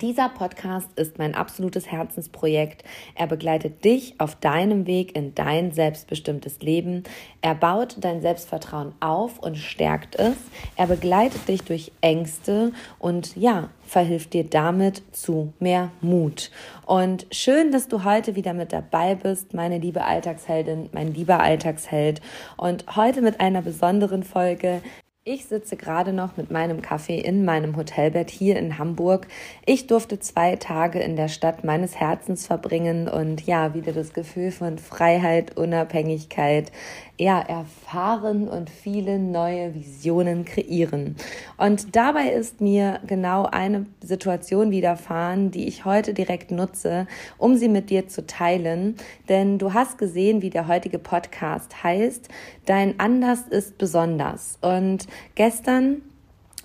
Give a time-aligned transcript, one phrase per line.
[0.00, 2.84] Dieser Podcast ist mein absolutes Herzensprojekt.
[3.14, 7.04] Er begleitet dich auf deinem Weg in dein selbstbestimmtes Leben.
[7.42, 10.36] Er baut dein Selbstvertrauen auf und stärkt es.
[10.76, 16.50] Er begleitet dich durch Ängste und ja, verhilft dir damit zu mehr Mut.
[16.86, 22.20] Und schön, dass du heute wieder mit dabei bist, meine liebe Alltagsheldin, mein lieber Alltagsheld.
[22.56, 24.82] Und heute mit einer besonderen Folge,
[25.26, 29.26] ich sitze gerade noch mit meinem Kaffee in meinem Hotelbett hier in Hamburg.
[29.64, 34.50] Ich durfte zwei Tage in der Stadt meines Herzens verbringen und ja, wieder das Gefühl
[34.50, 36.70] von Freiheit, Unabhängigkeit,
[37.18, 41.16] ja, erfahren und viele neue Visionen kreieren.
[41.56, 47.06] Und dabei ist mir genau eine Situation widerfahren, die ich heute direkt nutze,
[47.38, 48.96] um sie mit dir zu teilen.
[49.30, 52.28] Denn du hast gesehen, wie der heutige Podcast heißt,
[52.66, 54.58] Dein Anders ist besonders.
[54.62, 56.02] Und gestern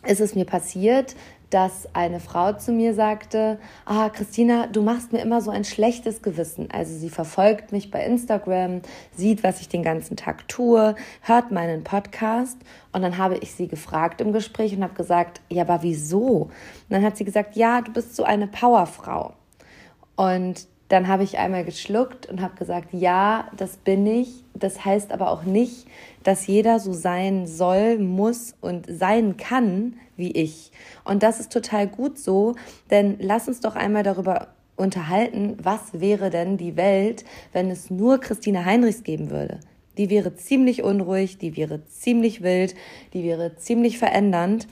[0.06, 1.16] ist es mir passiert,
[1.50, 6.22] dass eine Frau zu mir sagte, ah, Christina, du machst mir immer so ein schlechtes
[6.22, 6.70] Gewissen.
[6.72, 8.82] Also sie verfolgt mich bei Instagram,
[9.16, 12.58] sieht, was ich den ganzen Tag tue, hört meinen Podcast
[12.92, 16.28] und dann habe ich sie gefragt im Gespräch und habe gesagt, ja, aber wieso?
[16.28, 16.52] Und
[16.90, 19.34] dann hat sie gesagt, ja, du bist so eine Powerfrau.
[20.16, 24.44] Und dann habe ich einmal geschluckt und habe gesagt, ja, das bin ich.
[24.56, 25.88] Das heißt aber auch nicht,
[26.24, 30.72] dass jeder so sein soll, muss und sein kann wie ich.
[31.06, 32.56] Und das ist total gut so,
[32.92, 37.24] denn lass uns doch einmal darüber unterhalten, was wäre denn die Welt,
[37.54, 39.60] wenn es nur Christine Heinrichs geben würde.
[39.98, 42.76] Die wäre ziemlich unruhig, die wäre ziemlich wild,
[43.14, 44.68] die wäre ziemlich verändernd.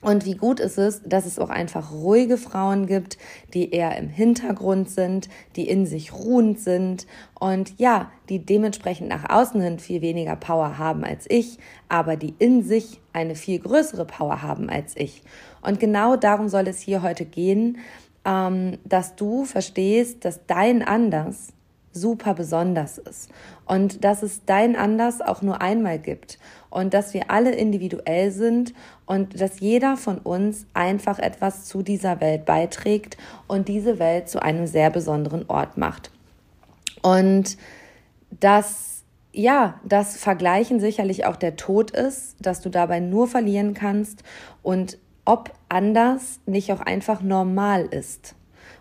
[0.00, 3.18] Und wie gut ist es, dass es auch einfach ruhige Frauen gibt,
[3.52, 7.06] die eher im Hintergrund sind, die in sich ruhend sind
[7.38, 12.34] und ja, die dementsprechend nach außen hin viel weniger Power haben als ich, aber die
[12.38, 15.22] in sich eine viel größere Power haben als ich.
[15.62, 17.78] Und genau darum soll es hier heute gehen,
[18.24, 21.52] ähm, dass du verstehst, dass dein Anders
[21.92, 23.30] super besonders ist.
[23.66, 26.38] Und dass es dein Anders auch nur einmal gibt.
[26.70, 28.74] Und dass wir alle individuell sind.
[29.06, 33.16] Und dass jeder von uns einfach etwas zu dieser Welt beiträgt.
[33.46, 36.10] Und diese Welt zu einem sehr besonderen Ort macht.
[37.02, 37.56] Und
[38.30, 38.98] dass
[39.32, 44.22] ja, das Vergleichen sicherlich auch der Tod ist, dass du dabei nur verlieren kannst.
[44.62, 48.34] Und ob anders nicht auch einfach normal ist.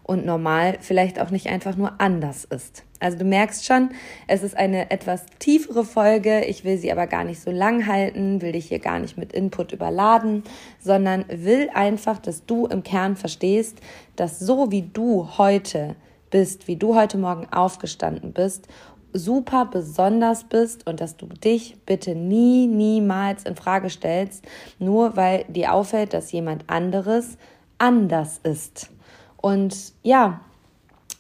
[0.04, 2.86] Und normal vielleicht auch nicht einfach nur anders ist.
[3.00, 3.90] Also du merkst schon,
[4.28, 6.46] es ist eine etwas tiefere Folge.
[6.46, 9.34] Ich will sie aber gar nicht so lang halten, will dich hier gar nicht mit
[9.34, 10.44] Input überladen,
[10.80, 13.80] sondern will einfach, dass du im Kern verstehst,
[14.16, 15.96] dass so wie du heute
[16.30, 18.68] bist, wie du heute Morgen aufgestanden bist,
[19.14, 24.46] super besonders bist und dass du dich bitte nie, niemals in Frage stellst,
[24.80, 27.38] nur weil dir auffällt, dass jemand anderes
[27.78, 28.90] anders ist.
[29.38, 30.42] Und ja,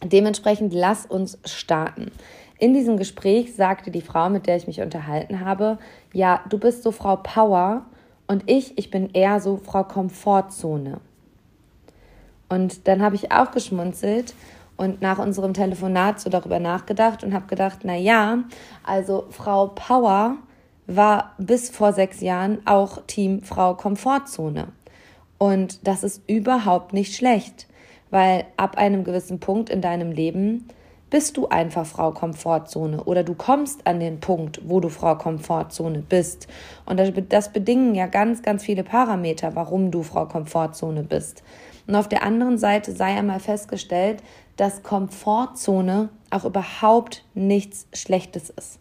[0.03, 2.11] dementsprechend lass uns starten.
[2.59, 5.77] In diesem Gespräch sagte die Frau, mit der ich mich unterhalten habe,
[6.13, 7.85] ja, du bist so Frau Power
[8.27, 10.99] und ich, ich bin eher so Frau Komfortzone.
[12.49, 14.33] Und dann habe ich auch geschmunzelt
[14.75, 18.43] und nach unserem Telefonat so darüber nachgedacht und habe gedacht, na ja,
[18.83, 20.37] also Frau Power
[20.87, 24.69] war bis vor sechs Jahren auch Team Frau Komfortzone.
[25.37, 27.67] Und das ist überhaupt nicht schlecht,
[28.09, 30.67] weil ab einem gewissen Punkt in deinem Leben
[31.09, 35.99] bist du einfach Frau Komfortzone oder du kommst an den Punkt, wo du Frau Komfortzone
[35.99, 36.47] bist.
[36.85, 36.99] Und
[37.29, 41.43] das bedingen ja ganz, ganz viele Parameter, warum du Frau Komfortzone bist.
[41.87, 44.21] Und auf der anderen Seite sei einmal festgestellt,
[44.57, 48.79] dass Komfortzone auch überhaupt nichts Schlechtes ist.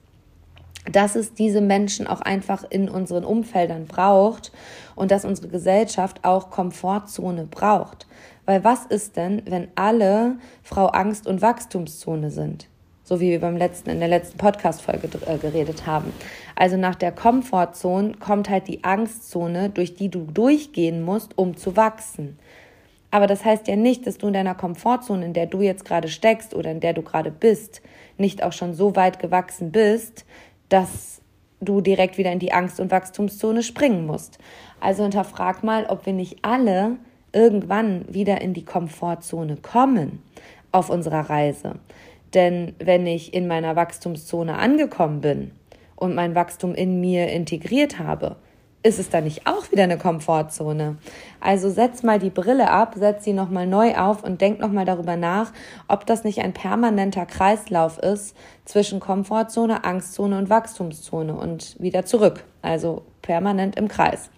[0.91, 4.53] Dass es diese Menschen auch einfach in unseren Umfeldern braucht
[4.95, 8.07] und dass unsere Gesellschaft auch Komfortzone braucht.
[8.47, 12.69] Weil was ist denn, wenn alle Frau Angst- und Wachstumszone sind?
[13.03, 16.13] So wie wir beim letzten, in der letzten Podcast-Folge äh, geredet haben.
[16.57, 21.77] Also nach der Komfortzone kommt halt die Angstzone, durch die du durchgehen musst, um zu
[21.77, 22.37] wachsen.
[23.11, 26.09] Aber das heißt ja nicht, dass du in deiner Komfortzone, in der du jetzt gerade
[26.09, 27.81] steckst oder in der du gerade bist,
[28.19, 30.25] nicht auch schon so weit gewachsen bist,
[30.69, 31.21] dass
[31.61, 34.39] du direkt wieder in die Angst- und Wachstumszone springen musst.
[34.81, 36.97] Also hinterfrag mal, ob wir nicht alle
[37.33, 40.23] irgendwann wieder in die Komfortzone kommen
[40.73, 41.77] auf unserer Reise.
[42.35, 45.53] Denn wenn ich in meiner Wachstumszone angekommen bin
[45.95, 48.37] und mein Wachstum in mir integriert habe,
[48.87, 50.97] ist es dann nicht auch wieder eine Komfortzone?
[51.41, 55.17] Also setz mal die Brille ab, setz sie nochmal neu auf und denk nochmal darüber
[55.17, 55.53] nach,
[55.89, 62.45] ob das nicht ein permanenter Kreislauf ist zwischen Komfortzone, Angstzone und Wachstumszone und wieder zurück.
[62.63, 64.31] Also permanent im Kreis.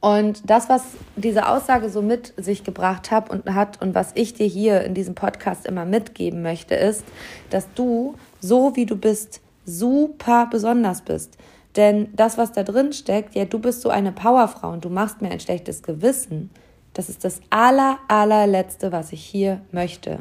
[0.00, 0.82] Und das, was
[1.16, 4.94] diese Aussage so mit sich gebracht hat und hat und was ich dir hier in
[4.94, 7.04] diesem Podcast immer mitgeben möchte, ist,
[7.50, 11.36] dass du so wie du bist super besonders bist.
[11.76, 15.22] Denn das, was da drin steckt, ja, du bist so eine Powerfrau und du machst
[15.22, 16.50] mir ein schlechtes Gewissen.
[16.94, 20.18] Das ist das aller, allerletzte, was ich hier möchte.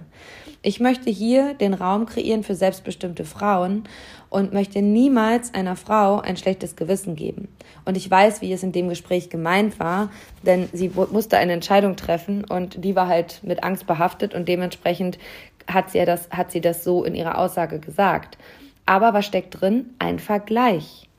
[0.62, 3.84] Ich möchte hier den Raum kreieren für selbstbestimmte Frauen
[4.30, 7.50] und möchte niemals einer Frau ein schlechtes Gewissen geben.
[7.84, 10.12] Und ich weiß, wie es in dem Gespräch gemeint war,
[10.44, 15.18] denn sie musste eine Entscheidung treffen und die war halt mit Angst behaftet und dementsprechend
[15.68, 18.38] hat sie, ja das, hat sie das so in ihrer Aussage gesagt.
[18.86, 19.90] Aber was steckt drin?
[20.00, 21.10] Ein Vergleich.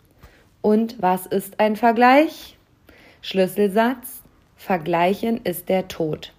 [0.63, 2.57] Und was ist ein Vergleich?
[3.21, 4.23] Schlüsselsatz.
[4.57, 6.33] Vergleichen ist der Tod.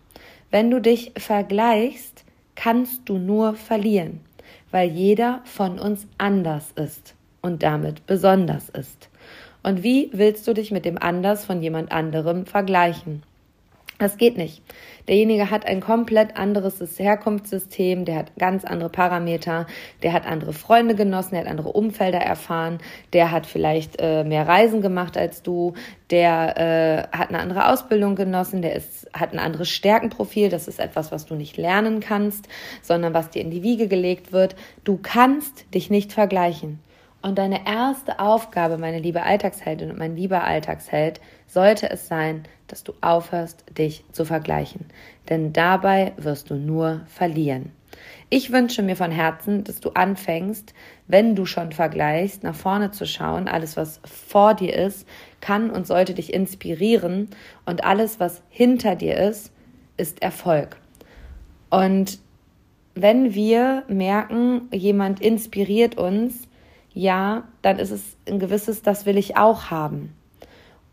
[0.50, 2.24] Wenn du dich vergleichst,
[2.56, 4.22] kannst du nur verlieren,
[4.72, 9.10] weil jeder von uns anders ist und damit besonders ist.
[9.62, 13.24] Und wie willst du dich mit dem Anders von jemand anderem vergleichen?
[14.00, 14.62] Das geht nicht.
[15.08, 19.68] Derjenige hat ein komplett anderes Herkunftssystem, der hat ganz andere Parameter,
[20.02, 22.80] der hat andere Freunde genossen, der hat andere Umfelder erfahren,
[23.12, 25.74] der hat vielleicht äh, mehr Reisen gemacht als du,
[26.10, 26.58] der
[27.12, 31.12] äh, hat eine andere Ausbildung genossen, der ist, hat ein anderes Stärkenprofil, das ist etwas,
[31.12, 32.48] was du nicht lernen kannst,
[32.82, 34.56] sondern was dir in die Wiege gelegt wird.
[34.86, 36.80] Du kannst dich nicht vergleichen.
[37.22, 42.44] Und deine erste Aufgabe, meine liebe Alltagsheldin und mein lieber Alltagsheld, sollte es sein,
[42.74, 44.88] dass du aufhörst, dich zu vergleichen.
[45.30, 47.72] Denn dabei wirst du nur verlieren.
[48.32, 50.74] Ich wünsche mir von Herzen, dass du anfängst,
[51.06, 53.48] wenn du schon vergleichst, nach vorne zu schauen.
[53.48, 55.08] Alles, was vor dir ist,
[55.40, 57.30] kann und sollte dich inspirieren.
[57.68, 59.52] Und alles, was hinter dir ist,
[59.96, 60.78] ist Erfolg.
[61.70, 62.18] Und
[62.96, 66.48] wenn wir merken, jemand inspiriert uns,
[66.92, 70.16] ja, dann ist es ein gewisses, das will ich auch haben.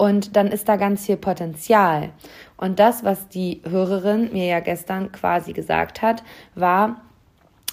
[0.00, 2.08] Und dann ist da ganz viel Potenzial.
[2.56, 6.22] Und das, was die Hörerin mir ja gestern quasi gesagt hat,
[6.54, 7.02] war,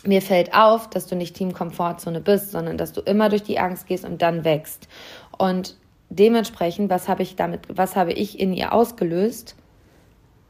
[0.04, 3.60] mir fällt auf, dass du nicht Team Komfortzone bist, sondern dass du immer durch die
[3.60, 4.90] Angst gehst und dann wächst.
[5.38, 5.78] Und
[6.10, 9.56] dementsprechend, was habe ich damit, was habe ich in ihr ausgelöst?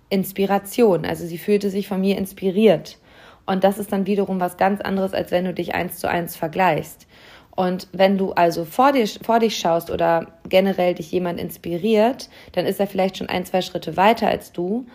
[0.09, 1.05] Inspiration.
[1.05, 2.97] Also sie fühlte sich von mir inspiriert.
[3.45, 6.35] Und das ist dann wiederum was ganz anderes, als wenn du dich eins zu eins
[6.35, 7.06] vergleichst.
[7.57, 12.67] Und wenn du also vor, dir, vor dich schaust oder generell dich jemand inspiriert, dann
[12.67, 14.85] ist er vielleicht schon ein, zwei Schritte weiter als du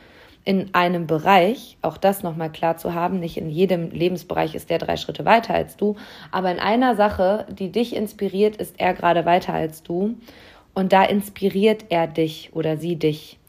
[0.45, 4.79] in einem Bereich, auch das nochmal klar zu haben, nicht in jedem Lebensbereich ist der
[4.79, 5.97] drei Schritte weiter als du,
[6.31, 10.15] aber in einer Sache, die dich inspiriert, ist er gerade weiter als du.
[10.73, 13.41] Und da inspiriert er dich oder sie dich.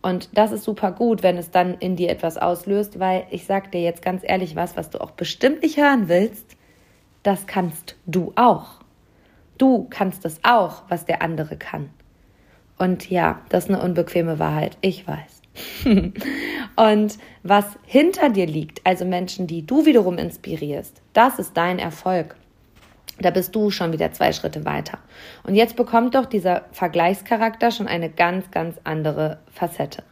[0.00, 3.72] Und das ist super gut, wenn es dann in dir etwas auslöst, weil ich sag
[3.72, 6.56] dir jetzt ganz ehrlich was, was du auch bestimmt nicht hören willst
[7.22, 8.80] das kannst du auch.
[9.58, 11.90] Du kannst es auch, was der andere kann.
[12.78, 15.42] Und ja, das ist eine unbequeme Wahrheit, ich weiß.
[16.76, 22.36] und was hinter dir liegt, also Menschen, die du wiederum inspirierst, das ist dein Erfolg.
[23.18, 24.98] Da bist du schon wieder zwei Schritte weiter.
[25.42, 30.02] Und jetzt bekommt doch dieser Vergleichscharakter schon eine ganz, ganz andere Facette.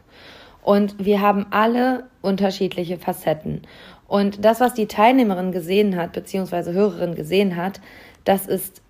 [0.69, 3.63] Und wir haben alle unterschiedliche Facetten.
[4.07, 7.81] Und das, was die Teilnehmerin gesehen hat, beziehungsweise Hörerin gesehen hat,
[8.23, 8.83] das ist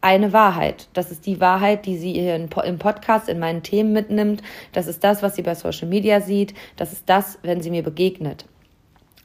[0.00, 0.88] eine Wahrheit.
[0.94, 4.42] Das ist die Wahrheit, die sie hier im Podcast in meinen Themen mitnimmt.
[4.72, 6.54] Das ist das, was sie bei Social Media sieht.
[6.76, 8.46] Das ist das, wenn sie mir begegnet.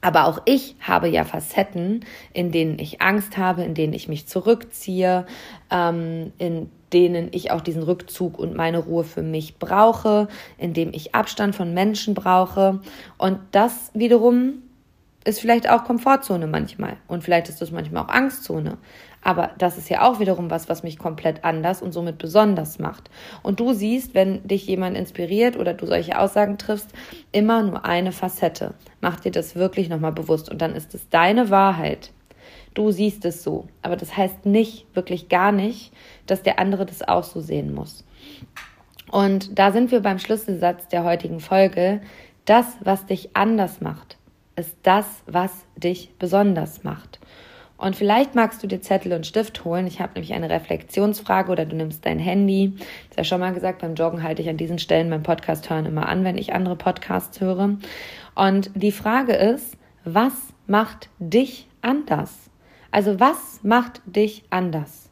[0.02, 2.04] Aber auch ich habe ja Facetten,
[2.34, 5.24] in denen ich Angst habe, in denen ich mich zurückziehe,
[5.70, 10.92] ähm, in denen ich auch diesen Rückzug und meine Ruhe für mich brauche, in dem
[10.92, 12.80] ich Abstand von Menschen brauche.
[13.18, 14.62] Und das wiederum
[15.24, 18.78] ist vielleicht auch Komfortzone manchmal und vielleicht ist das manchmal auch Angstzone.
[19.24, 23.08] Aber das ist ja auch wiederum was, was mich komplett anders und somit besonders macht.
[23.42, 26.90] Und du siehst, wenn dich jemand inspiriert oder du solche Aussagen triffst,
[27.30, 28.74] immer nur eine Facette.
[29.00, 32.10] Mach dir das wirklich nochmal bewusst und dann ist es deine Wahrheit.
[32.74, 33.66] Du siehst es so.
[33.82, 35.92] Aber das heißt nicht, wirklich gar nicht,
[36.26, 38.04] dass der andere das auch so sehen muss.
[39.10, 42.00] Und da sind wir beim Schlüsselsatz der heutigen Folge.
[42.44, 44.16] Das, was dich anders macht,
[44.56, 47.20] ist das, was dich besonders macht.
[47.82, 49.88] Und vielleicht magst du dir Zettel und Stift holen.
[49.88, 52.74] Ich habe nämlich eine Reflexionsfrage oder du nimmst dein Handy.
[52.76, 55.86] Habe ja schon mal gesagt, beim Joggen halte ich an diesen Stellen beim Podcast hören
[55.86, 57.76] immer an, wenn ich andere Podcasts höre.
[58.36, 60.32] Und die Frage ist, was
[60.68, 62.51] macht dich anders?
[62.92, 65.08] Also was macht dich anders?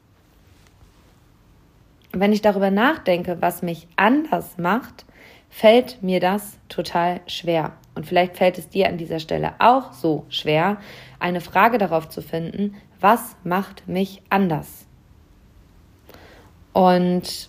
[2.13, 5.07] Wenn ich darüber nachdenke, was mich anders macht,
[5.49, 7.73] fällt mir das total schwer.
[7.95, 10.77] Und vielleicht fällt es dir an dieser Stelle auch so schwer,
[11.19, 14.87] eine Frage darauf zu finden, was macht mich anders?
[16.73, 17.49] Und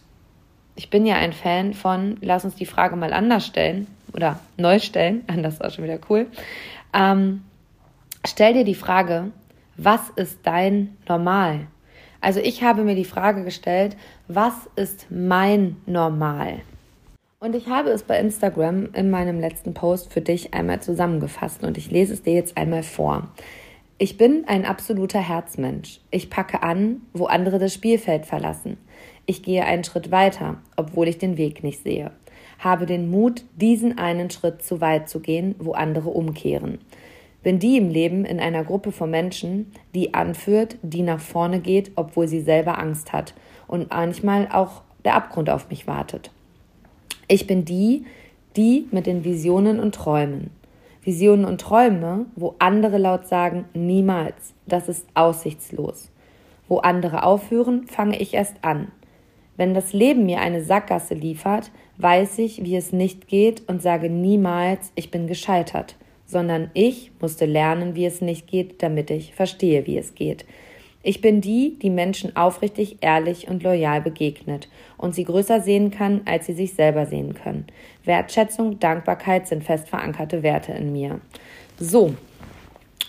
[0.76, 4.80] ich bin ja ein Fan von, lass uns die Frage mal anders stellen oder neu
[4.80, 6.28] stellen, anders auch schon wieder cool.
[6.94, 7.44] Ähm,
[8.26, 9.32] stell dir die Frage,
[9.84, 11.68] was ist dein Normal?
[12.20, 13.98] Also ich habe mir die Frage gestellt,
[14.28, 16.62] was ist mein Normal?
[17.40, 21.80] Und ich habe es bei Instagram in meinem letzten Post für dich einmal zusammengefasst und
[21.80, 23.30] ich lese es dir jetzt einmal vor.
[23.98, 26.00] Ich bin ein absoluter Herzmensch.
[26.12, 28.78] Ich packe an, wo andere das Spielfeld verlassen.
[29.26, 32.12] Ich gehe einen Schritt weiter, obwohl ich den Weg nicht sehe.
[32.60, 36.78] Habe den Mut, diesen einen Schritt zu weit zu gehen, wo andere umkehren.
[37.44, 41.92] Bin die im Leben in einer Gruppe von Menschen, die anführt, die nach vorne geht,
[41.96, 43.34] obwohl sie selber Angst hat
[43.68, 46.32] und manchmal auch der Abgrund auf mich wartet.
[47.28, 48.06] Ich bin die,
[48.56, 50.52] die mit den Visionen und Träumen.
[51.04, 56.12] Visionen und Träume, wo andere laut sagen, niemals, das ist aussichtslos.
[56.68, 58.92] Wo andere aufhören, fange ich erst an.
[59.58, 64.12] Wenn das Leben mir eine Sackgasse liefert, weiß ich, wie es nicht geht und sage
[64.12, 65.96] niemals, ich bin gescheitert
[66.32, 70.46] sondern ich musste lernen, wie es nicht geht, damit ich verstehe, wie es geht.
[71.04, 76.22] Ich bin die, die Menschen aufrichtig, ehrlich und loyal begegnet und sie größer sehen kann,
[76.26, 77.66] als sie sich selber sehen können.
[78.04, 81.20] Wertschätzung, Dankbarkeit sind fest verankerte Werte in mir.
[81.80, 82.14] So.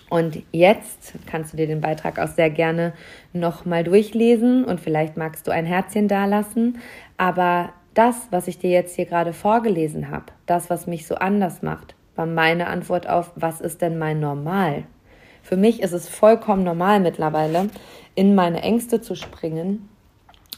[0.09, 2.93] Und jetzt kannst du dir den Beitrag auch sehr gerne
[3.33, 6.79] nochmal durchlesen und vielleicht magst du ein Herzchen dalassen.
[7.17, 11.63] Aber das, was ich dir jetzt hier gerade vorgelesen habe, das, was mich so anders
[11.63, 14.85] macht, war meine Antwort auf, was ist denn mein Normal?
[15.43, 17.69] Für mich ist es vollkommen normal mittlerweile,
[18.15, 19.89] in meine Ängste zu springen,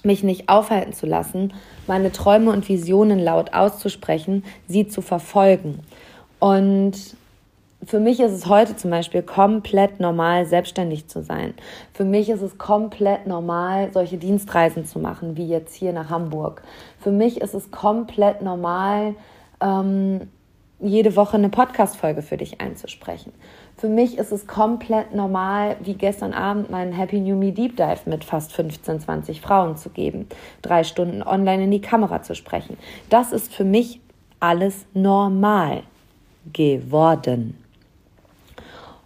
[0.03, 1.55] mich nicht aufhalten zu lassen,
[1.87, 5.81] meine Träume und Visionen laut auszusprechen, sie zu verfolgen.
[6.39, 7.17] Und
[7.87, 11.55] für mich ist es heute zum Beispiel komplett normal, selbstständig zu sein.
[11.93, 16.63] Für mich ist es komplett normal, solche Dienstreisen zu machen, wie jetzt hier nach Hamburg.
[16.99, 19.15] Für mich ist es komplett normal,
[19.61, 20.29] ähm,
[20.81, 23.33] jede Woche eine Podcast-Folge für dich einzusprechen.
[23.77, 28.01] Für mich ist es komplett normal, wie gestern Abend meinen Happy New Me Deep Dive
[28.07, 30.29] mit fast 15, 20 Frauen zu geben,
[30.63, 32.77] drei Stunden online in die Kamera zu sprechen.
[33.09, 34.01] Das ist für mich
[34.41, 35.83] alles normal
[36.53, 37.59] geworden.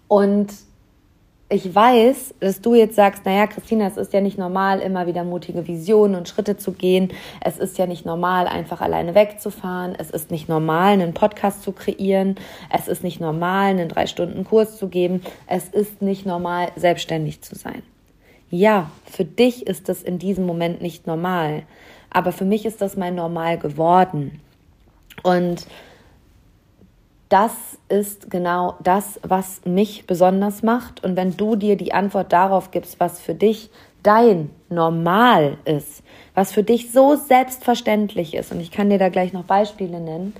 [0.08, 0.52] Und
[1.50, 5.24] ich weiß, dass du jetzt sagst, naja, Christina, es ist ja nicht normal, immer wieder
[5.24, 7.10] mutige Visionen und Schritte zu gehen.
[7.40, 9.94] Es ist ja nicht normal, einfach alleine wegzufahren.
[9.98, 12.36] Es ist nicht normal, einen Podcast zu kreieren.
[12.70, 15.22] Es ist nicht normal, einen drei Stunden Kurs zu geben.
[15.46, 17.82] Es ist nicht normal, selbstständig zu sein.
[18.50, 21.62] Ja, für dich ist das in diesem Moment nicht normal.
[22.10, 24.40] Aber für mich ist das mein Normal geworden.
[25.22, 25.66] Und
[27.28, 27.52] das
[27.88, 31.04] ist genau das, was mich besonders macht.
[31.04, 33.70] Und wenn du dir die Antwort darauf gibst, was für dich
[34.02, 36.02] dein Normal ist,
[36.34, 40.34] was für dich so selbstverständlich ist, und ich kann dir da gleich noch Beispiele nennen,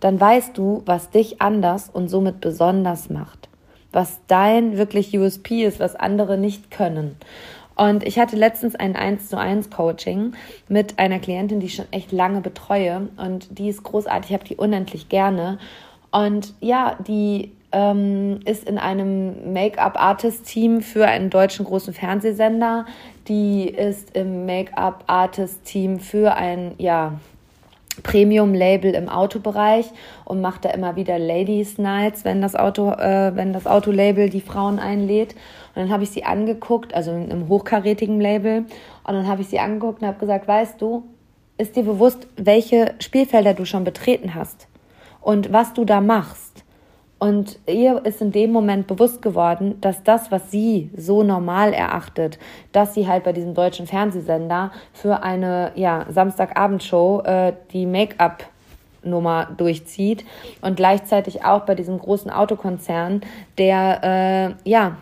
[0.00, 3.48] dann weißt du, was dich anders und somit besonders macht.
[3.92, 7.16] Was dein wirklich USP ist, was andere nicht können.
[7.76, 10.32] Und ich hatte letztens ein 1 zu 1 Coaching
[10.68, 13.08] mit einer Klientin, die ich schon echt lange betreue.
[13.16, 15.58] Und die ist großartig, ich habe die unendlich gerne.
[16.10, 22.86] Und ja, die ähm, ist in einem Make-up-Artist-Team für einen deutschen großen Fernsehsender.
[23.28, 27.14] Die ist im Make-up-Artist-Team für ein, ja,
[28.02, 29.90] Premium-Label im Autobereich
[30.24, 34.40] und macht da immer wieder Ladies Nights, wenn das Auto, äh, wenn das Autolabel die
[34.40, 35.34] Frauen einlädt.
[35.74, 38.64] Und dann habe ich sie angeguckt, also im hochkarätigen Label.
[39.04, 41.04] Und dann habe ich sie angeguckt und habe gesagt, weißt du,
[41.58, 44.66] ist dir bewusst, welche Spielfelder du schon betreten hast?
[45.20, 46.64] Und was du da machst.
[47.18, 52.38] Und ihr ist in dem Moment bewusst geworden, dass das, was sie so normal erachtet,
[52.72, 58.44] dass sie halt bei diesem deutschen Fernsehsender für eine ja, Samstagabendshow äh, die Make-up
[59.02, 60.24] Nummer durchzieht
[60.62, 63.20] und gleichzeitig auch bei diesem großen Autokonzern,
[63.58, 64.96] der äh, ja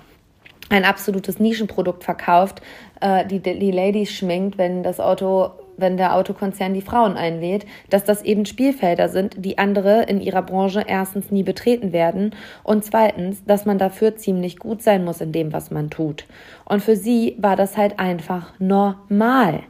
[0.71, 2.63] ein absolutes Nischenprodukt verkauft,
[3.01, 8.05] äh, die die Ladies schminkt, wenn das Auto wenn der Autokonzern die Frauen einlädt, dass
[8.05, 13.45] das eben Spielfelder sind, die andere in ihrer Branche erstens nie betreten werden und zweitens,
[13.45, 16.27] dass man dafür ziemlich gut sein muss in dem, was man tut.
[16.65, 19.63] Und für sie war das halt einfach normal.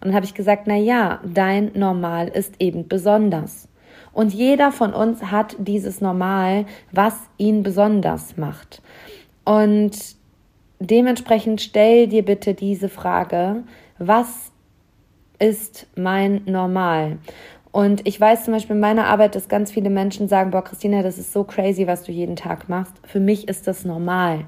[0.00, 3.68] Und dann habe ich gesagt, na ja, dein Normal ist eben besonders.
[4.12, 8.80] Und jeder von uns hat dieses Normal, was ihn besonders macht.
[9.44, 10.16] Und
[10.78, 13.64] dementsprechend stell dir bitte diese Frage,
[13.98, 14.52] was
[15.38, 17.18] ist mein Normal?
[17.72, 21.02] Und ich weiß zum Beispiel in meiner Arbeit, dass ganz viele Menschen sagen, boah, Christina,
[21.02, 22.94] das ist so crazy, was du jeden Tag machst.
[23.04, 24.46] Für mich ist das normal.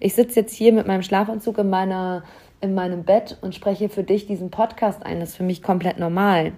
[0.00, 2.24] Ich sitze jetzt hier mit meinem Schlafanzug in, meiner,
[2.60, 5.18] in meinem Bett und spreche für dich diesen Podcast ein.
[5.20, 6.52] Das ist für mich komplett normal.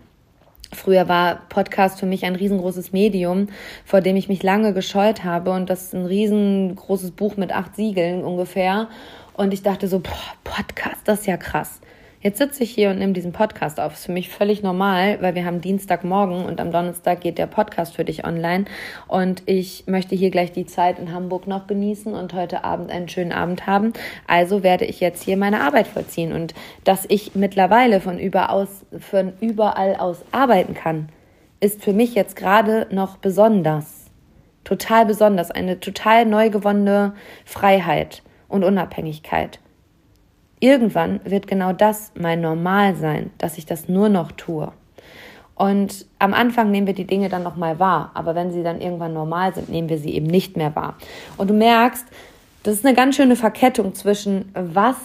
[0.73, 3.49] Früher war Podcast für mich ein riesengroßes Medium,
[3.85, 5.53] vor dem ich mich lange gescheut habe.
[5.53, 8.89] Und das ist ein riesengroßes Buch mit acht Siegeln ungefähr.
[9.35, 11.81] Und ich dachte so, boah, Podcast, das ist ja krass.
[12.23, 13.95] Jetzt sitze ich hier und nehme diesen Podcast auf.
[13.95, 17.97] Ist für mich völlig normal, weil wir haben Dienstagmorgen und am Donnerstag geht der Podcast
[17.97, 18.67] für dich online.
[19.09, 23.09] Und ich möchte hier gleich die Zeit in Hamburg noch genießen und heute Abend einen
[23.09, 23.95] schönen Abend haben.
[24.27, 26.33] Also werde ich jetzt hier meine Arbeit vollziehen.
[26.33, 26.53] Und
[26.85, 31.09] dass ich mittlerweile von überaus, von überall aus arbeiten kann,
[31.61, 34.11] ist für mich jetzt gerade noch besonders.
[34.65, 35.51] Total besonders.
[35.51, 37.15] Eine total neu gewonnene
[37.47, 39.59] Freiheit und Unabhängigkeit.
[40.61, 44.71] Irgendwann wird genau das mein Normal sein, dass ich das nur noch tue.
[45.55, 49.13] Und am Anfang nehmen wir die Dinge dann nochmal wahr, aber wenn sie dann irgendwann
[49.13, 50.97] normal sind, nehmen wir sie eben nicht mehr wahr.
[51.37, 52.07] Und du merkst,
[52.63, 54.97] das ist eine ganz schöne Verkettung zwischen was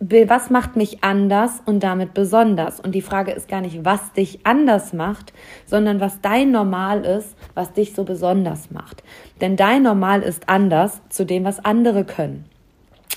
[0.00, 2.80] was macht mich anders und damit besonders?
[2.80, 5.32] Und die Frage ist gar nicht, was dich anders macht,
[5.66, 9.02] sondern was dein Normal ist, was dich so besonders macht.
[9.40, 12.44] Denn dein Normal ist anders zu dem, was andere können.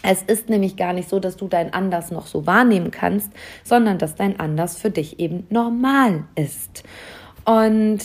[0.03, 3.31] Es ist nämlich gar nicht so, dass du dein Anders noch so wahrnehmen kannst,
[3.63, 6.83] sondern dass dein Anders für dich eben normal ist.
[7.45, 7.99] Und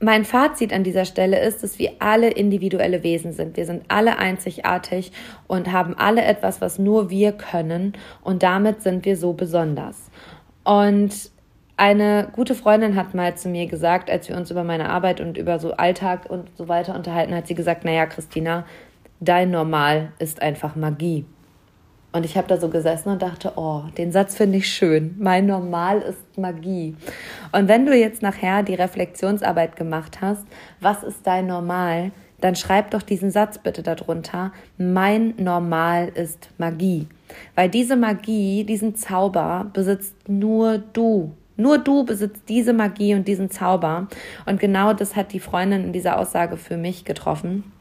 [0.00, 3.56] mein Fazit an dieser Stelle ist, dass wir alle individuelle Wesen sind.
[3.56, 5.12] Wir sind alle einzigartig
[5.46, 7.92] und haben alle etwas, was nur wir können.
[8.22, 10.10] Und damit sind wir so besonders.
[10.64, 11.30] Und
[11.76, 15.38] eine gute Freundin hat mal zu mir gesagt, als wir uns über meine Arbeit und
[15.38, 18.64] über so Alltag und so weiter unterhalten, hat sie gesagt, naja, Christina,
[19.22, 21.24] dein Normal ist einfach Magie.
[22.14, 25.14] Und ich habe da so gesessen und dachte, oh, den Satz finde ich schön.
[25.18, 26.94] Mein Normal ist Magie.
[27.52, 30.44] Und wenn du jetzt nachher die Reflexionsarbeit gemacht hast,
[30.80, 32.10] was ist dein Normal,
[32.42, 34.52] dann schreib doch diesen Satz bitte darunter.
[34.76, 37.06] Mein Normal ist Magie.
[37.54, 41.32] Weil diese Magie, diesen Zauber besitzt nur du.
[41.56, 44.08] Nur du besitzt diese Magie und diesen Zauber.
[44.44, 47.72] Und genau das hat die Freundin in dieser Aussage für mich getroffen.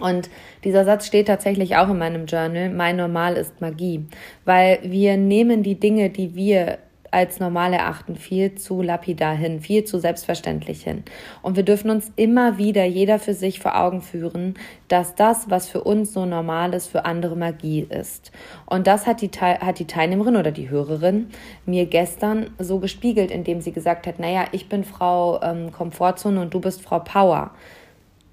[0.00, 0.28] Und
[0.64, 2.70] dieser Satz steht tatsächlich auch in meinem Journal.
[2.70, 4.06] Mein Normal ist Magie,
[4.44, 6.78] weil wir nehmen die Dinge, die wir
[7.14, 11.04] als normal erachten, viel zu lapidar hin, viel zu selbstverständlich hin.
[11.42, 14.54] Und wir dürfen uns immer wieder, jeder für sich vor Augen führen,
[14.88, 18.32] dass das, was für uns so normal ist, für andere Magie ist.
[18.66, 21.28] Und das hat die, hat die Teilnehmerin oder die Hörerin
[21.66, 26.52] mir gestern so gespiegelt, indem sie gesagt hat, naja, ich bin Frau ähm, Komfortzone und
[26.52, 27.52] du bist Frau Power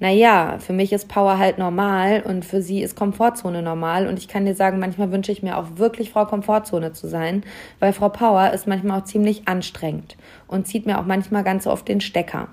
[0.01, 4.07] naja, für mich ist Power halt normal und für sie ist Komfortzone normal.
[4.07, 7.43] Und ich kann dir sagen, manchmal wünsche ich mir auch wirklich Frau Komfortzone zu sein,
[7.79, 11.87] weil Frau Power ist manchmal auch ziemlich anstrengend und zieht mir auch manchmal ganz oft
[11.87, 12.47] den Stecker.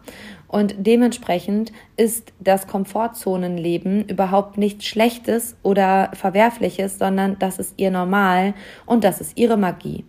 [0.46, 8.52] Und dementsprechend ist das Komfortzonenleben überhaupt nichts Schlechtes oder Verwerfliches, sondern das ist ihr Normal
[8.84, 10.04] und das ist ihre Magie.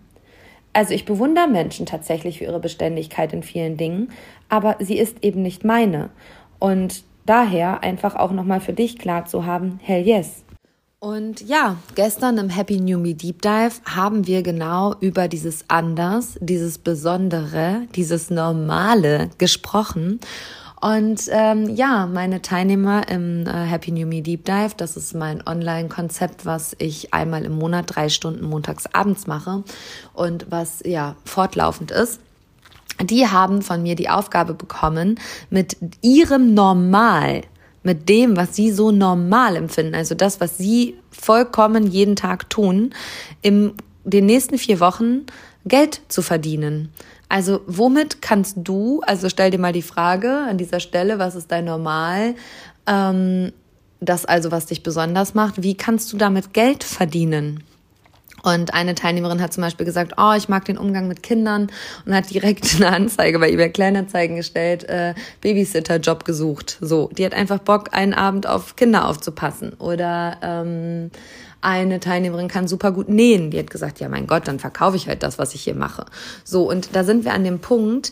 [0.73, 4.11] Also ich bewundere Menschen tatsächlich für ihre Beständigkeit in vielen Dingen,
[4.49, 6.09] aber sie ist eben nicht meine.
[6.59, 10.43] Und daher einfach auch nochmal für dich klar zu haben, hell yes.
[10.99, 16.37] Und ja, gestern im Happy New Me Deep Dive haben wir genau über dieses Anders,
[16.41, 20.19] dieses Besondere, dieses Normale gesprochen.
[20.81, 25.45] Und ähm, ja, meine Teilnehmer im äh, Happy New Me Deep Dive, das ist mein
[25.45, 29.63] Online-Konzept, was ich einmal im Monat drei Stunden montags abends mache
[30.13, 32.19] und was ja fortlaufend ist
[33.01, 37.41] die haben von mir die Aufgabe bekommen, mit ihrem Normal,
[37.83, 42.93] mit dem, was sie so normal empfinden, also das, was sie vollkommen jeden Tag tun,
[43.41, 45.25] in den nächsten vier Wochen
[45.65, 46.91] Geld zu verdienen.
[47.29, 51.51] Also womit kannst du, also stell dir mal die Frage an dieser Stelle, was ist
[51.51, 52.35] dein Normal?
[52.87, 53.51] Ähm,
[54.01, 57.63] das also, was dich besonders macht, wie kannst du damit Geld verdienen?
[58.43, 61.67] Und eine Teilnehmerin hat zum Beispiel gesagt, oh, ich mag den Umgang mit Kindern
[62.05, 66.77] und hat direkt eine Anzeige bei eBay Kleinanzeigen gestellt, äh, Babysitter-Job gesucht.
[66.81, 69.73] So, die hat einfach Bock, einen Abend auf Kinder aufzupassen.
[69.79, 71.11] Oder ähm,
[71.61, 73.51] eine Teilnehmerin kann super gut nähen.
[73.51, 76.05] Die hat gesagt, ja mein Gott, dann verkaufe ich halt das, was ich hier mache.
[76.43, 78.11] So, und da sind wir an dem Punkt,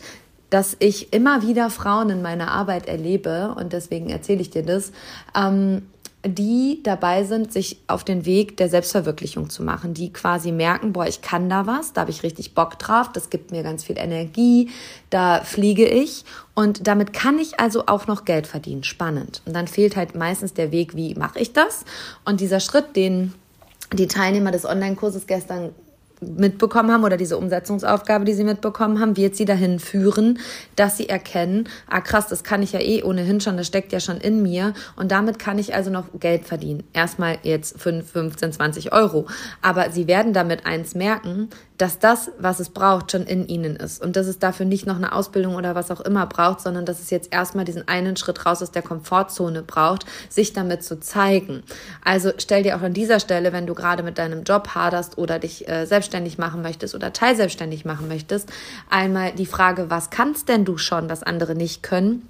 [0.50, 4.92] dass ich immer wieder Frauen in meiner Arbeit erlebe und deswegen erzähle ich dir das.
[5.34, 5.82] Ähm,
[6.26, 11.06] die dabei sind, sich auf den Weg der Selbstverwirklichung zu machen, die quasi merken, boah,
[11.06, 13.96] ich kann da was, da habe ich richtig Bock drauf, das gibt mir ganz viel
[13.96, 14.68] Energie,
[15.10, 18.82] da fliege ich und damit kann ich also auch noch Geld verdienen.
[18.82, 19.42] Spannend.
[19.46, 21.84] Und dann fehlt halt meistens der Weg, wie mache ich das?
[22.24, 23.32] Und dieser Schritt, den
[23.92, 25.70] die Teilnehmer des Online-Kurses gestern
[26.20, 30.38] mitbekommen haben oder diese Umsetzungsaufgabe, die sie mitbekommen haben, wird sie dahin führen,
[30.76, 34.00] dass sie erkennen, ah krass, das kann ich ja eh ohnehin schon, das steckt ja
[34.00, 36.84] schon in mir und damit kann ich also noch Geld verdienen.
[36.92, 39.26] Erstmal jetzt 5, 15, 20 Euro.
[39.62, 44.02] Aber sie werden damit eins merken, dass das, was es braucht, schon in ihnen ist
[44.02, 47.00] und dass es dafür nicht noch eine Ausbildung oder was auch immer braucht, sondern dass
[47.00, 51.62] es jetzt erstmal diesen einen Schritt raus aus der Komfortzone braucht, sich damit zu zeigen.
[52.04, 55.38] Also stell dir auch an dieser Stelle, wenn du gerade mit deinem Job haderst oder
[55.38, 58.50] dich äh, selbstständig machen möchtest oder teilselbstständig machen möchtest,
[58.90, 62.28] einmal die Frage, was kannst denn du schon, was andere nicht können?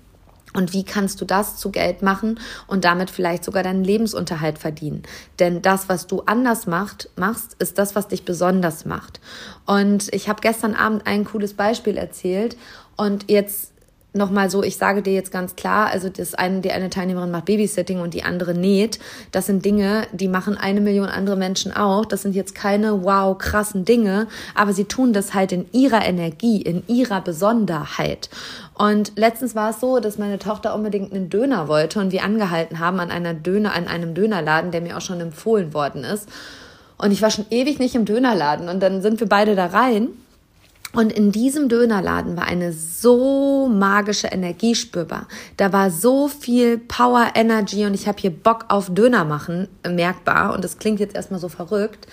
[0.54, 5.02] Und wie kannst du das zu Geld machen und damit vielleicht sogar deinen Lebensunterhalt verdienen?
[5.38, 9.20] Denn das, was du anders macht, machst, ist das, was dich besonders macht.
[9.66, 12.56] Und ich habe gestern Abend ein cooles Beispiel erzählt
[12.96, 13.72] und jetzt
[14.18, 17.46] nochmal so, ich sage dir jetzt ganz klar, also das eine, die eine Teilnehmerin macht
[17.46, 18.98] Babysitting und die andere näht.
[19.33, 22.04] Das sind Dinge, die machen eine Million andere Menschen auch.
[22.04, 26.61] Das sind jetzt keine wow krassen Dinge, aber sie tun das halt in ihrer Energie,
[26.61, 28.28] in ihrer Besonderheit.
[28.74, 32.78] Und letztens war es so, dass meine Tochter unbedingt einen Döner wollte und wir angehalten
[32.78, 36.28] haben an einer Döner, an einem Dönerladen, der mir auch schon empfohlen worden ist.
[36.98, 40.09] Und ich war schon ewig nicht im Dönerladen und dann sind wir beide da rein
[40.94, 45.29] und in diesem Dönerladen war eine so magische Energie spürbar.
[45.59, 50.55] Da war so viel Power, Energy und ich habe hier Bock auf Döner machen, merkbar.
[50.55, 52.07] Und das klingt jetzt erstmal so verrückt.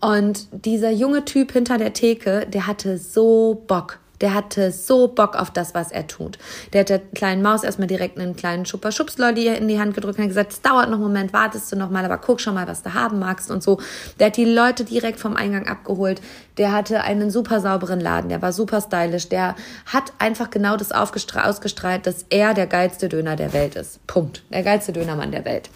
[0.00, 3.99] Und dieser junge Typ hinter der Theke, der hatte so Bock.
[4.20, 6.38] Der hatte so Bock auf das, was er tut.
[6.72, 10.18] Der hat der kleinen Maus erstmal direkt einen kleinen schupper schubs in die Hand gedrückt
[10.18, 12.54] und hat gesagt, es dauert noch einen Moment, wartest du noch mal, aber guck schon
[12.54, 13.80] mal, was du haben magst und so.
[14.18, 16.20] Der hat die Leute direkt vom Eingang abgeholt.
[16.58, 19.28] Der hatte einen super sauberen Laden, der war super stylisch.
[19.28, 19.54] Der
[19.86, 24.06] hat einfach genau das ausgestrahlt, dass er der geilste Döner der Welt ist.
[24.06, 24.42] Punkt.
[24.50, 25.70] Der geilste Dönermann der Welt.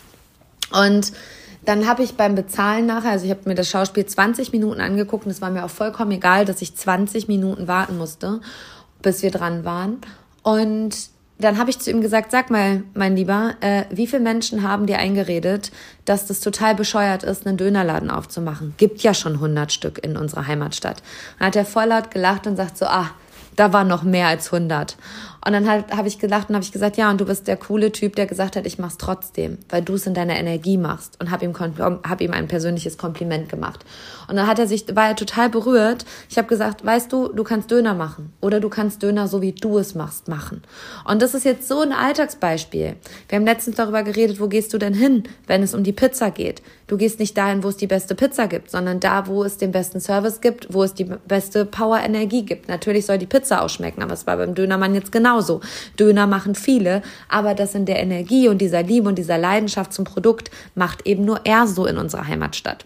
[0.71, 1.13] Und
[1.65, 5.25] dann habe ich beim Bezahlen nachher, also ich habe mir das Schauspiel 20 Minuten angeguckt
[5.25, 8.41] und es war mir auch vollkommen egal, dass ich 20 Minuten warten musste,
[9.03, 9.99] bis wir dran waren.
[10.43, 14.63] Und dann habe ich zu ihm gesagt, sag mal, mein Lieber, äh, wie viele Menschen
[14.63, 15.73] haben dir eingeredet,
[16.05, 18.75] dass das total bescheuert ist, einen Dönerladen aufzumachen?
[18.77, 21.03] Gibt ja schon 100 Stück in unserer Heimatstadt.
[21.39, 23.11] Dann hat er voll laut gelacht und sagt so, ah,
[23.57, 24.97] da waren noch mehr als 100.
[25.47, 27.59] Und dann halt, habe ich gelacht und habe ich gesagt, ja, und du bist der
[27.59, 31.21] coole Typ, der gesagt hat, ich mach's trotzdem, weil du es in deiner Energie machst.
[31.21, 33.85] Und habe ihm, hab ihm ein persönliches Kompliment gemacht.
[34.27, 36.07] Und dann hat er sich, war er total berührt.
[36.31, 38.33] Ich habe gesagt, weißt du, du kannst Döner machen.
[38.41, 40.63] Oder du kannst Döner, so wie du es machst, machen.
[41.05, 42.97] Und das ist jetzt so ein Alltagsbeispiel.
[43.29, 46.31] Wir haben letztens darüber geredet, wo gehst du denn hin, wenn es um die Pizza
[46.31, 46.63] geht?
[46.87, 49.73] Du gehst nicht dahin, wo es die beste Pizza gibt, sondern da, wo es den
[49.73, 52.69] besten Service gibt, wo es die beste Power-Energie gibt.
[52.69, 55.61] Natürlich soll die Pizza auch schmecken, aber es war beim Dönermann jetzt genau genauso.
[55.99, 60.05] Döner machen viele, aber das in der Energie und dieser Liebe und dieser Leidenschaft zum
[60.05, 62.85] Produkt macht eben nur er so in unserer Heimatstadt.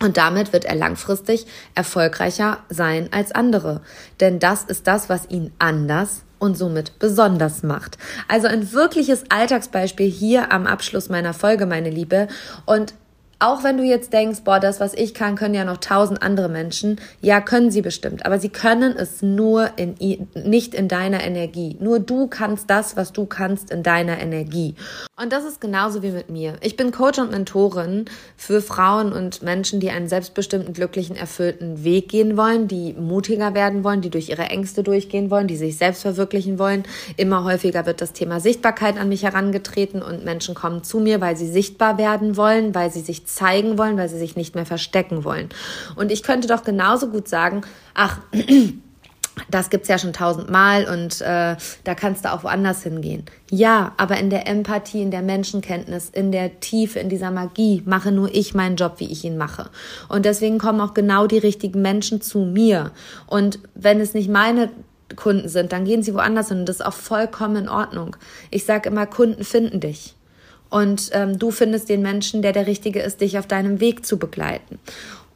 [0.00, 3.80] Und damit wird er langfristig erfolgreicher sein als andere.
[4.20, 7.98] Denn das ist das, was ihn anders und somit besonders macht.
[8.28, 12.28] Also ein wirkliches Alltagsbeispiel hier am Abschluss meiner Folge, meine Liebe.
[12.64, 12.94] Und
[13.40, 16.48] auch wenn du jetzt denkst, boah, das, was ich kann, können ja noch tausend andere
[16.48, 17.00] Menschen.
[17.20, 18.26] Ja, können sie bestimmt.
[18.26, 19.94] Aber sie können es nur in,
[20.34, 21.76] nicht in deiner Energie.
[21.78, 24.74] Nur du kannst das, was du kannst in deiner Energie.
[25.20, 26.54] Und das ist genauso wie mit mir.
[26.62, 32.08] Ich bin Coach und Mentorin für Frauen und Menschen, die einen selbstbestimmten, glücklichen, erfüllten Weg
[32.08, 36.02] gehen wollen, die mutiger werden wollen, die durch ihre Ängste durchgehen wollen, die sich selbst
[36.02, 36.82] verwirklichen wollen.
[37.16, 41.36] Immer häufiger wird das Thema Sichtbarkeit an mich herangetreten und Menschen kommen zu mir, weil
[41.36, 45.24] sie sichtbar werden wollen, weil sie sich zeigen wollen, weil sie sich nicht mehr verstecken
[45.24, 45.48] wollen.
[45.96, 47.62] Und ich könnte doch genauso gut sagen,
[47.94, 48.18] ach,
[49.50, 53.24] das gibt's ja schon tausendmal und äh, da kannst du auch woanders hingehen.
[53.50, 58.10] Ja, aber in der Empathie, in der Menschenkenntnis, in der Tiefe, in dieser Magie mache
[58.10, 59.70] nur ich meinen Job, wie ich ihn mache.
[60.08, 62.92] Und deswegen kommen auch genau die richtigen Menschen zu mir.
[63.26, 64.70] Und wenn es nicht meine
[65.16, 68.16] Kunden sind, dann gehen sie woanders hin und das ist auch vollkommen in Ordnung.
[68.50, 70.14] Ich sage immer, Kunden finden dich
[70.70, 74.18] und ähm, du findest den Menschen, der der Richtige ist, dich auf deinem Weg zu
[74.18, 74.78] begleiten.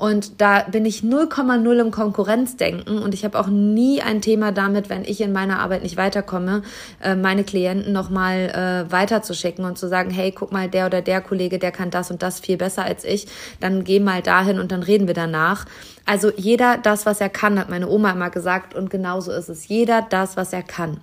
[0.02, 4.90] Und da bin ich 0,0 im Konkurrenzdenken und ich habe auch nie ein Thema damit,
[4.90, 6.62] wenn ich in meiner Arbeit nicht weiterkomme,
[7.00, 8.48] äh, meine Klienten nochmal
[8.88, 12.10] äh, weiterzuschicken und zu sagen, hey, guck mal, der oder der Kollege, der kann das
[12.10, 13.28] und das viel besser als ich,
[13.60, 15.66] dann geh mal dahin und dann reden wir danach.
[16.04, 19.68] Also jeder das, was er kann, hat meine Oma immer gesagt und genauso ist es.
[19.68, 20.98] Jeder das, was er kann.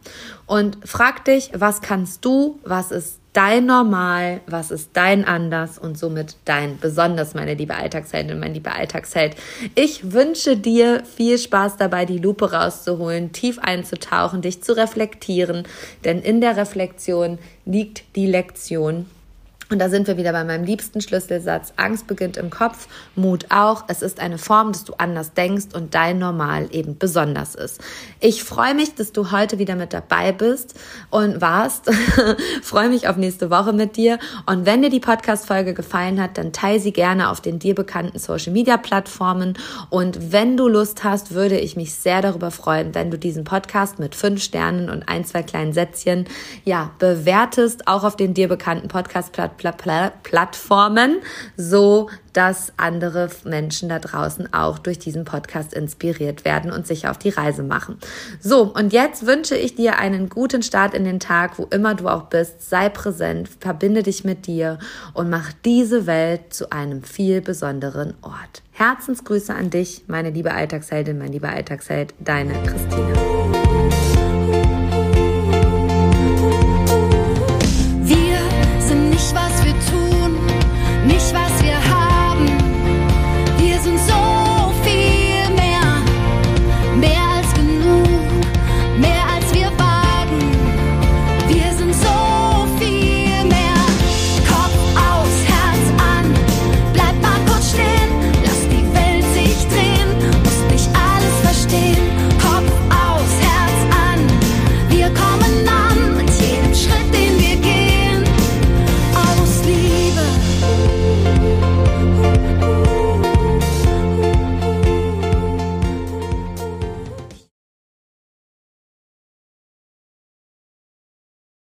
[0.45, 5.97] Und frag dich, was kannst du, was ist dein Normal, was ist dein Anders und
[5.97, 9.35] somit dein Besonders, meine liebe Alltagsheldin, mein lieber Alltagsheld.
[9.75, 15.63] Ich wünsche dir viel Spaß dabei, die Lupe rauszuholen, tief einzutauchen, dich zu reflektieren,
[16.03, 19.05] denn in der Reflexion liegt die Lektion
[19.71, 21.73] Und da sind wir wieder bei meinem liebsten Schlüsselsatz.
[21.75, 23.83] Angst beginnt im Kopf, Mut auch.
[23.87, 27.79] Es ist eine Form, dass du anders denkst und dein Normal eben besonders ist.
[28.19, 30.73] Ich freue mich, dass du heute wieder mit dabei bist
[31.11, 31.91] und warst.
[32.63, 34.17] freue mich auf nächste Woche mit dir.
[34.47, 38.17] Und wenn dir die Podcast-Folge gefallen hat, dann teile sie gerne auf den dir bekannten
[38.17, 39.53] Social-Media-Plattformen.
[39.91, 43.99] Und wenn du Lust hast, würde ich mich sehr darüber freuen, wenn du diesen Podcast
[43.99, 46.25] mit fünf Sternen und ein, zwei kleinen Sätzchen,
[46.65, 51.17] ja, bewertest, auch auf den dir bekannten Podcast-Plattformen Plattformen,
[51.57, 57.17] so dass andere Menschen da draußen auch durch diesen Podcast inspiriert werden und sich auf
[57.17, 57.97] die Reise machen.
[58.39, 62.07] So, und jetzt wünsche ich dir einen guten Start in den Tag, wo immer du
[62.07, 62.69] auch bist.
[62.69, 64.79] Sei präsent, verbinde dich mit dir
[65.13, 68.63] und mach diese Welt zu einem viel besonderen Ort.
[68.71, 73.58] Herzensgrüße an dich, meine liebe Alltagsheldin, mein lieber Alltagsheld, deine Christina.